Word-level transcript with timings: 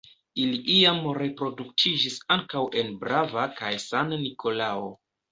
Ili 0.43 0.59
iam 0.75 1.01
reproduktiĝis 1.17 2.15
ankaŭ 2.35 2.63
en 2.81 2.89
Brava 3.03 3.43
kaj 3.59 3.69
San-Nikolao. 3.83 4.89